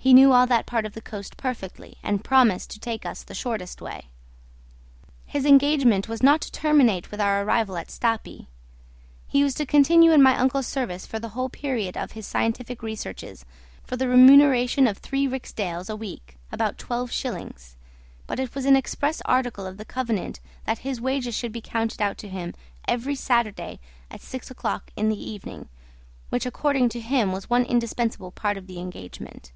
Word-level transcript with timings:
He 0.00 0.14
knew 0.14 0.32
all 0.32 0.46
that 0.46 0.64
part 0.64 0.86
of 0.86 0.94
the 0.94 1.02
coast 1.02 1.36
perfectly, 1.36 1.98
and 2.02 2.24
promised 2.24 2.70
to 2.70 2.78
take 2.78 3.04
us 3.04 3.22
the 3.24 3.34
shortest 3.34 3.82
way. 3.82 4.08
His 5.26 5.44
engagement 5.44 6.08
was 6.08 6.22
not 6.22 6.40
to 6.42 6.52
terminate 6.52 7.10
with 7.10 7.20
our 7.20 7.42
arrival 7.42 7.76
at 7.76 7.88
Stapi; 7.88 8.46
he 9.26 9.42
was 9.42 9.54
to 9.56 9.66
continue 9.66 10.12
in 10.12 10.22
my 10.22 10.38
uncle's 10.38 10.68
service 10.68 11.04
for 11.04 11.18
the 11.18 11.30
whole 11.30 11.50
period 11.50 11.94
of 11.96 12.12
his 12.12 12.26
scientific 12.28 12.82
researches, 12.82 13.44
for 13.84 13.96
the 13.96 14.08
remuneration 14.08 14.86
of 14.86 14.96
three 14.96 15.26
rixdales 15.26 15.90
a 15.90 15.96
week 15.96 16.38
(about 16.52 16.78
twelve 16.78 17.10
shillings), 17.10 17.76
but 18.26 18.38
it 18.40 18.54
was 18.54 18.64
an 18.64 18.76
express 18.76 19.20
article 19.26 19.66
of 19.66 19.76
the 19.76 19.84
covenant 19.84 20.40
that 20.64 20.78
his 20.78 21.02
wages 21.02 21.34
should 21.36 21.52
be 21.52 21.60
counted 21.60 22.00
out 22.00 22.16
to 22.16 22.28
him 22.28 22.54
every 22.86 23.16
Saturday 23.16 23.78
at 24.10 24.22
six 24.22 24.50
o'clock 24.50 24.90
in 24.96 25.10
the 25.10 25.30
evening, 25.30 25.68
which, 26.30 26.46
according 26.46 26.88
to 26.88 27.00
him, 27.00 27.30
was 27.30 27.50
one 27.50 27.64
indispensable 27.64 28.30
part 28.30 28.56
of 28.56 28.68
the 28.68 28.78
engagement. 28.78 29.52